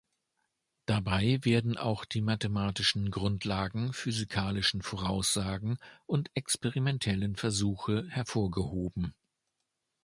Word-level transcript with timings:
Dabei 0.87 1.37
werden 1.43 1.77
auch 1.77 2.05
die 2.05 2.21
mathematischen 2.21 3.11
Grundlagen, 3.11 3.93
physikalischen 3.93 4.81
Voraussagen 4.81 5.77
und 6.07 6.31
experimentellen 6.33 7.35
Versuche 7.35 8.07
hervorgehoben. 8.09 9.13